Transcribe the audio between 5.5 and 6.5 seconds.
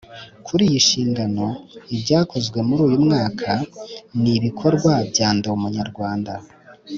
umunyarwanda